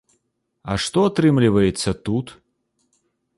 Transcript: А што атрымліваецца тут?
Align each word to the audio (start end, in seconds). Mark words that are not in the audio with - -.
А 0.71 0.77
што 0.85 1.03
атрымліваецца 1.09 1.89
тут? 2.09 2.33